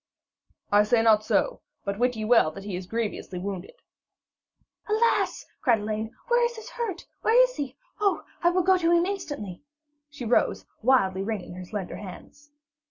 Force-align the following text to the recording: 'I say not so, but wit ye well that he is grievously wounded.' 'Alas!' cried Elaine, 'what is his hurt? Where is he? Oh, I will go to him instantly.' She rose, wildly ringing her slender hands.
'I 0.71 0.83
say 0.85 1.01
not 1.03 1.23
so, 1.23 1.61
but 1.85 1.99
wit 1.99 2.15
ye 2.15 2.25
well 2.25 2.49
that 2.53 2.63
he 2.63 2.75
is 2.75 2.87
grievously 2.87 3.37
wounded.' 3.37 3.83
'Alas!' 4.89 5.45
cried 5.61 5.81
Elaine, 5.81 6.11
'what 6.27 6.41
is 6.41 6.55
his 6.55 6.71
hurt? 6.71 7.05
Where 7.21 7.39
is 7.43 7.57
he? 7.57 7.75
Oh, 7.99 8.23
I 8.41 8.49
will 8.49 8.63
go 8.63 8.79
to 8.79 8.91
him 8.91 9.05
instantly.' 9.05 9.61
She 10.09 10.25
rose, 10.25 10.65
wildly 10.81 11.21
ringing 11.21 11.53
her 11.53 11.65
slender 11.65 11.97
hands. 11.97 12.49